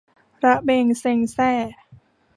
[0.43, 1.51] ระเบ็งเซ็งแซ่